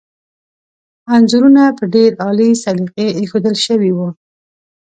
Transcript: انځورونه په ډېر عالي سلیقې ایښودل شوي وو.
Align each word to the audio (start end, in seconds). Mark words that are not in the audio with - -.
انځورونه 1.13 1.63
په 1.77 1.83
ډېر 1.95 2.11
عالي 2.23 2.49
سلیقې 2.63 3.07
ایښودل 3.19 3.55
شوي 3.65 3.91
وو. 3.93 4.09